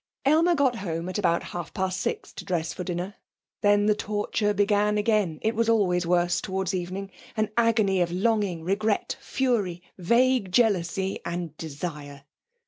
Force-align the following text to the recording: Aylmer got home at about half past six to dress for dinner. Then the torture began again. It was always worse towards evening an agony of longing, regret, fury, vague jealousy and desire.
Aylmer 0.25 0.55
got 0.55 0.77
home 0.77 1.09
at 1.09 1.19
about 1.19 1.43
half 1.53 1.75
past 1.75 2.01
six 2.01 2.33
to 2.33 2.43
dress 2.43 2.73
for 2.73 2.83
dinner. 2.83 3.17
Then 3.61 3.85
the 3.85 3.93
torture 3.93 4.51
began 4.51 4.97
again. 4.97 5.37
It 5.43 5.53
was 5.53 5.69
always 5.69 6.07
worse 6.07 6.41
towards 6.41 6.73
evening 6.73 7.11
an 7.37 7.51
agony 7.55 8.01
of 8.01 8.11
longing, 8.11 8.63
regret, 8.63 9.15
fury, 9.21 9.83
vague 9.99 10.51
jealousy 10.51 11.19
and 11.23 11.55
desire. 11.55 12.23